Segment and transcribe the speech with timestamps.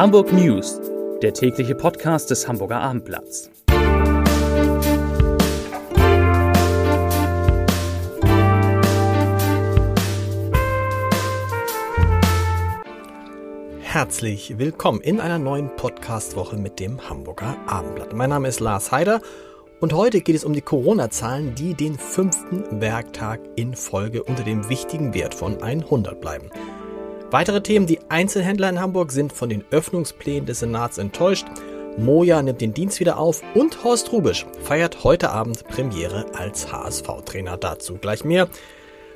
[0.00, 0.80] Hamburg News,
[1.20, 3.50] der tägliche Podcast des Hamburger Abendblatts.
[13.80, 18.14] Herzlich willkommen in einer neuen Podcastwoche mit dem Hamburger Abendblatt.
[18.14, 19.20] Mein Name ist Lars Heider
[19.80, 24.66] und heute geht es um die Corona-Zahlen, die den fünften Werktag in Folge unter dem
[24.70, 26.48] wichtigen Wert von 100 bleiben.
[27.30, 31.46] Weitere Themen, die Einzelhändler in Hamburg sind von den Öffnungsplänen des Senats enttäuscht.
[31.96, 37.56] Moja nimmt den Dienst wieder auf und Horst Rubisch feiert heute Abend Premiere als HSV-Trainer.
[37.56, 38.48] Dazu gleich mehr.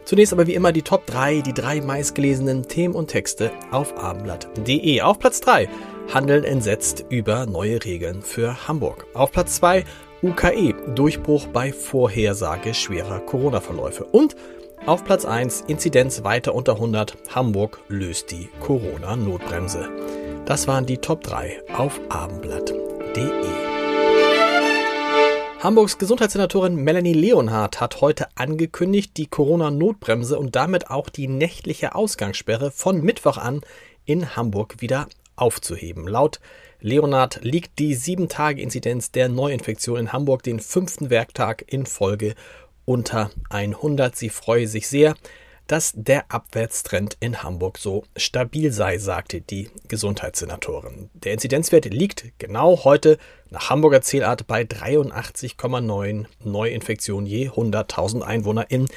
[0.04, 5.01] Zunächst aber wie immer die Top 3, die drei meistgelesenen Themen und Texte auf abendblatt.de.
[5.01, 5.68] Auf Platz 3
[6.12, 9.06] Handeln entsetzt über neue Regeln für Hamburg.
[9.15, 9.84] Auf Platz 2
[10.23, 14.04] UKE Durchbruch bei Vorhersage schwerer Corona-Verläufe.
[14.04, 14.37] Und
[14.87, 17.16] auf Platz 1 Inzidenz weiter unter 100.
[17.34, 19.88] Hamburg löst die Corona-Notbremse.
[20.45, 23.24] Das waren die Top 3 auf abendblatt.de.
[25.60, 32.71] Hamburgs Gesundheitssenatorin Melanie Leonhardt hat heute angekündigt, die Corona-Notbremse und damit auch die nächtliche Ausgangssperre
[32.71, 33.62] von Mittwoch an
[34.05, 36.07] in Hamburg wieder aufzuheben.
[36.07, 36.40] Laut
[36.80, 42.35] Leonhardt liegt die 7-Tage-Inzidenz der Neuinfektion in Hamburg den fünften Werktag in Folge
[42.85, 44.16] unter 100.
[44.16, 45.15] Sie freue sich sehr,
[45.66, 51.10] dass der Abwärtstrend in Hamburg so stabil sei, sagte die Gesundheitssenatorin.
[51.15, 53.18] Der Inzidenzwert liegt genau heute
[53.51, 58.88] nach Hamburger Zählart bei 83,9 Neuinfektionen je 100.000 Einwohner in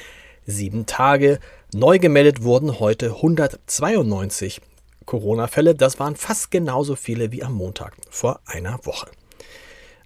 [0.44, 1.38] sieben Tage.
[1.72, 4.60] Neu gemeldet wurden heute 192
[5.06, 5.74] Corona-Fälle.
[5.74, 9.08] Das waren fast genauso viele wie am Montag vor einer Woche.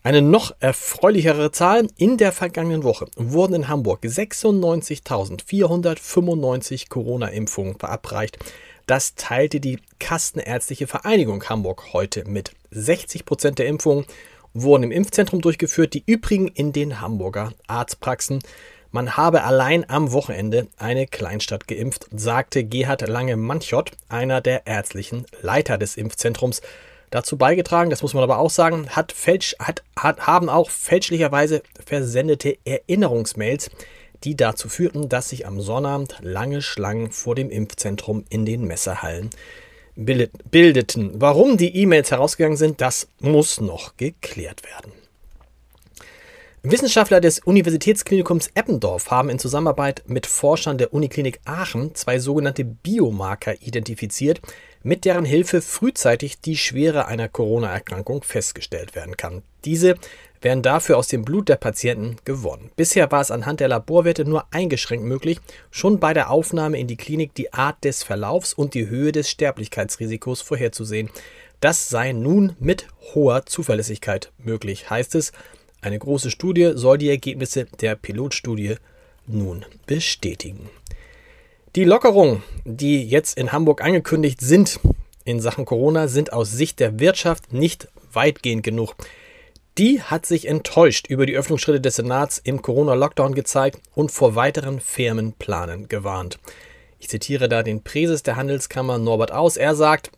[0.05, 1.87] Eine noch erfreulichere Zahl.
[1.97, 8.37] In der vergangenen Woche wurden in Hamburg 96.495 Corona-Impfungen verabreicht.
[8.87, 12.51] Das teilte die Kassenärztliche Vereinigung Hamburg heute mit.
[12.73, 14.05] 60 Prozent der Impfungen
[14.55, 18.41] wurden im Impfzentrum durchgeführt, die übrigen in den Hamburger Arztpraxen.
[18.91, 25.79] Man habe allein am Wochenende eine Kleinstadt geimpft, sagte Gerhard Lange-Manchott, einer der ärztlichen Leiter
[25.79, 26.61] des Impfzentrums
[27.13, 31.63] dazu beigetragen, das muss man aber auch sagen, hat, fälsch, hat, hat, haben auch fälschlicherweise
[31.85, 33.71] versendete Erinnerungsmails,
[34.25, 39.31] die dazu führten, dass sich am Sonnabend lange Schlangen vor dem Impfzentrum in den Messerhallen
[39.95, 41.13] bildeten.
[41.21, 44.93] Warum die E-Mails herausgegangen sind, das muss noch geklärt werden.
[46.65, 53.61] Wissenschaftler des Universitätsklinikums Eppendorf haben in Zusammenarbeit mit Forschern der Uniklinik Aachen zwei sogenannte Biomarker
[53.63, 54.41] identifiziert,
[54.85, 59.43] mit deren Hilfe frühzeitig die Schwere einer Corona-Erkrankung festgestellt werden kann.
[59.65, 59.97] Diese
[60.41, 62.71] werden dafür aus dem Blut der Patienten gewonnen.
[62.77, 65.41] Bisher war es anhand der Laborwerte nur eingeschränkt möglich,
[65.73, 69.29] schon bei der Aufnahme in die Klinik die Art des Verlaufs und die Höhe des
[69.29, 71.11] Sterblichkeitsrisikos vorherzusehen.
[71.59, 75.33] Das sei nun mit hoher Zuverlässigkeit möglich, heißt es.
[75.83, 78.77] Eine große Studie soll die Ergebnisse der Pilotstudie
[79.27, 80.71] nun bestätigen.
[81.75, 84.79] Die Lockerungen, die jetzt in Hamburg angekündigt sind
[85.25, 88.95] in Sachen Corona, sind aus Sicht der Wirtschaft nicht weitgehend genug.
[89.77, 94.79] Die hat sich enttäuscht über die Öffnungsschritte des Senats im Corona-Lockdown gezeigt und vor weiteren
[94.79, 96.39] Firmenplanen gewarnt.
[97.01, 99.57] Ich zitiere da den Präses der Handelskammer Norbert Aus.
[99.57, 100.13] Er sagt,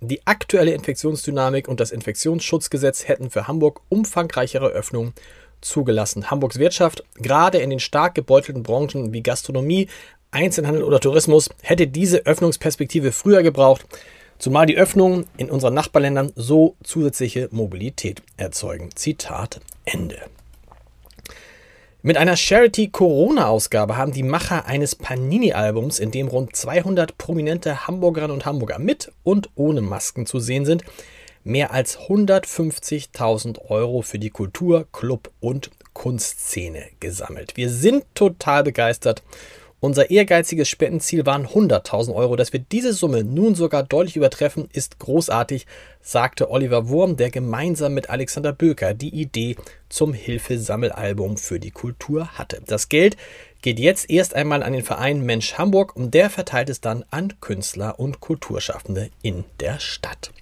[0.00, 5.12] die aktuelle Infektionsdynamik und das Infektionsschutzgesetz hätten für Hamburg umfangreichere Öffnungen
[5.60, 6.30] zugelassen.
[6.30, 9.88] Hamburgs Wirtschaft, gerade in den stark gebeutelten Branchen wie Gastronomie,
[10.30, 13.86] Einzelhandel oder Tourismus, hätte diese Öffnungsperspektive früher gebraucht,
[14.38, 18.90] zumal die Öffnungen in unseren Nachbarländern so zusätzliche Mobilität erzeugen.
[18.94, 20.20] Zitat Ende.
[22.08, 28.46] Mit einer Charity-Corona-Ausgabe haben die Macher eines Panini-Albums, in dem rund 200 prominente Hamburgerinnen und
[28.46, 30.84] Hamburger mit und ohne Masken zu sehen sind,
[31.44, 37.58] mehr als 150.000 Euro für die Kultur-, Club- und Kunstszene gesammelt.
[37.58, 39.22] Wir sind total begeistert
[39.80, 42.36] unser ehrgeiziges Spendenziel waren 100.000 Euro.
[42.36, 45.66] Dass wir diese Summe nun sogar deutlich übertreffen, ist großartig,
[46.00, 49.56] sagte Oliver Wurm, der gemeinsam mit Alexander Böker die Idee
[49.88, 52.60] zum Hilfesammelalbum für die Kultur hatte.
[52.66, 53.16] Das Geld
[53.62, 57.34] geht jetzt erst einmal an den Verein Mensch Hamburg und der verteilt es dann an
[57.40, 60.32] Künstler und Kulturschaffende in der Stadt.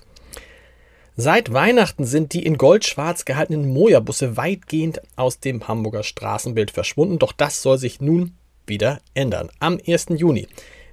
[1.19, 7.33] Seit Weihnachten sind die in Goldschwarz gehaltenen Moja-Busse weitgehend aus dem Hamburger Straßenbild verschwunden, doch
[7.33, 8.35] das soll sich nun
[8.67, 9.51] wieder ändern.
[9.61, 10.07] Am 1.
[10.11, 10.49] Juni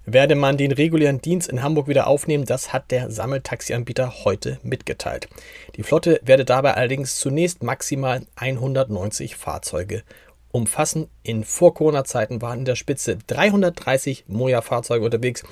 [0.06, 2.46] werde man den regulären Dienst in Hamburg wieder aufnehmen.
[2.46, 5.28] Das hat der Sammeltaxianbieter heute mitgeteilt.
[5.76, 10.04] Die Flotte werde dabei allerdings zunächst maximal 190 Fahrzeuge
[10.52, 11.08] umfassen.
[11.24, 15.44] In Vor-Corona-Zeiten waren in der Spitze 330 Moja-Fahrzeuge unterwegs.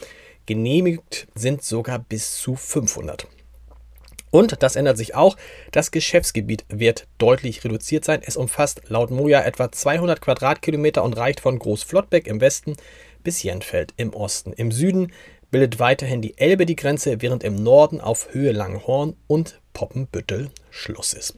[0.46, 3.28] Genehmigt sind sogar bis zu 500.
[4.32, 5.38] Und das ändert sich auch.
[5.72, 8.22] Das Geschäftsgebiet wird deutlich reduziert sein.
[8.26, 12.76] Es umfasst laut Moja etwa 200 Quadratkilometer und reicht von Großflottbeck im Westen
[13.24, 14.54] bis Jenfeld im Osten.
[14.54, 15.12] Im Süden
[15.52, 21.14] bildet weiterhin die Elbe die Grenze, während im Norden auf Höhe Langhorn und Poppenbüttel Schluss
[21.14, 21.36] ist.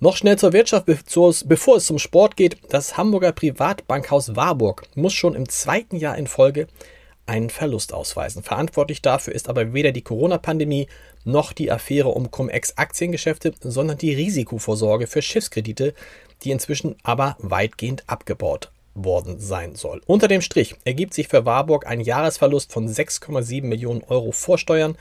[0.00, 2.58] Noch schnell zur Wirtschaft, bevor es zum Sport geht.
[2.68, 6.68] Das Hamburger Privatbankhaus Warburg muss schon im zweiten Jahr in Folge
[7.26, 8.42] einen Verlust ausweisen.
[8.42, 10.88] Verantwortlich dafür ist aber weder die Corona-Pandemie
[11.24, 15.94] noch die Affäre um Cum-Ex-Aktiengeschäfte, sondern die Risikovorsorge für Schiffskredite,
[16.42, 20.00] die inzwischen aber weitgehend abgebaut worden sein soll.
[20.06, 24.96] Unter dem Strich ergibt sich für Warburg ein Jahresverlust von 6,7 Millionen Euro vor Steuern,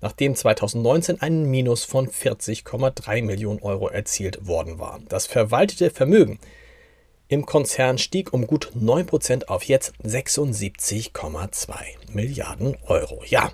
[0.00, 5.00] nachdem 2019 ein Minus von 40,3 Millionen Euro erzielt worden war.
[5.08, 6.38] Das verwaltete Vermögen
[7.32, 11.74] im Konzern stieg um gut 9% auf jetzt 76,2
[12.12, 13.22] Milliarden Euro.
[13.26, 13.50] Ja,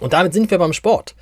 [0.00, 1.14] und damit sind wir beim Sport.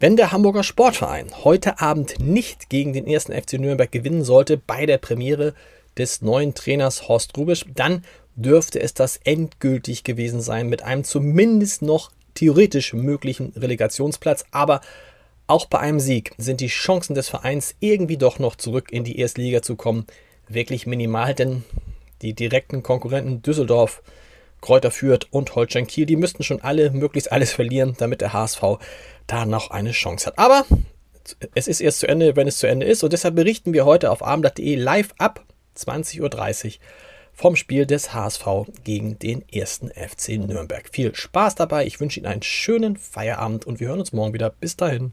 [0.00, 4.84] Wenn der Hamburger Sportverein heute Abend nicht gegen den ersten FC Nürnberg gewinnen sollte bei
[4.84, 5.54] der Premiere
[5.96, 8.04] des neuen Trainers Horst Rubisch, dann
[8.34, 14.44] dürfte es das endgültig gewesen sein mit einem zumindest noch theoretisch möglichen Relegationsplatz.
[14.50, 14.80] Aber
[15.46, 19.20] auch bei einem Sieg sind die Chancen des Vereins irgendwie doch noch zurück in die
[19.20, 20.06] erste Liga zu kommen
[20.52, 21.64] wirklich minimal, denn
[22.22, 24.02] die direkten Konkurrenten Düsseldorf,
[24.60, 28.62] Kräuter Fürth und Holstein Kiel, die müssten schon alle möglichst alles verlieren, damit der HSV
[29.26, 30.38] da noch eine Chance hat.
[30.38, 30.66] Aber
[31.54, 34.10] es ist erst zu Ende, wenn es zu Ende ist und deshalb berichten wir heute
[34.10, 35.44] auf abendblatt.de live ab
[35.76, 36.20] 20.30
[36.66, 36.72] Uhr
[37.32, 38.44] vom Spiel des HSV
[38.84, 40.90] gegen den ersten FC Nürnberg.
[40.92, 44.50] Viel Spaß dabei, ich wünsche Ihnen einen schönen Feierabend und wir hören uns morgen wieder.
[44.50, 45.12] Bis dahin.